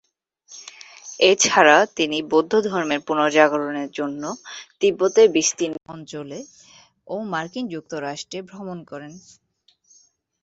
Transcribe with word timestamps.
এছাড়া 1.23 1.77
তিনি 1.97 2.17
বৌদ্ধ 2.31 2.53
ধর্মের 2.67 3.01
পুনর্জাগরণের 3.07 3.89
জন্য 3.91 4.23
তিব্বতের 4.81 5.27
বিস্তীর্ণ 5.35 5.77
অঞ্চলে 5.95 6.39
ও 7.07 7.15
মার্কিন 7.31 7.65
যুক্তরাষ্ট্রে 7.73 8.39
ভ্রমণ 8.49 8.77
করেন। 8.91 9.13